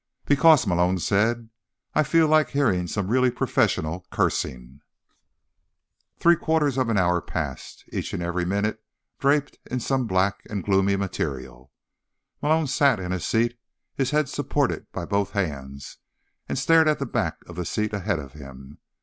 [0.25, 1.51] "Because," Malone said,
[1.93, 4.81] "I feel like hearing some really professional cursing."
[6.17, 8.83] Three quarters of an hour passed, each and every minute
[9.19, 11.71] draped in some black and gloomy material.
[12.41, 13.59] Malone sat in his seat,
[13.93, 15.97] his head supported by both hands,
[16.49, 18.79] and stared at the back of the seat ahead of him.